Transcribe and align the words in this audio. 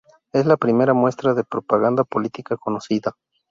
Es 0.33 0.47
la 0.47 0.57
primera 0.57 0.95
muestra 0.95 1.35
de 1.35 1.43
propaganda 1.43 2.03
política 2.03 2.57
conocida. 2.57 3.13